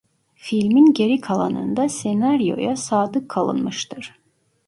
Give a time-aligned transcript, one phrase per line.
[0.35, 4.13] Filmin geri kalanında senaryoya sadık kalınmıştır.